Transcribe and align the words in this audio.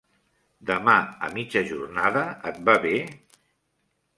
Demà 0.69 0.95
a 1.27 1.29
mitja 1.35 1.63
jornada, 1.73 2.25
et 2.53 2.59
va 2.71 2.79
bé? 2.87 2.95